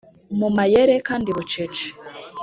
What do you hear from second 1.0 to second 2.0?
kandi bucece